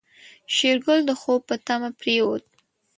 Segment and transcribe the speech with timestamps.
[0.55, 2.43] شېرګل د خوب په تمه پرېوت.